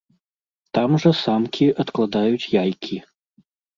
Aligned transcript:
Там 0.77 0.95
жа 1.03 1.11
самкі 1.25 1.65
адкладаюць 1.83 2.49
яйкі. 2.63 2.95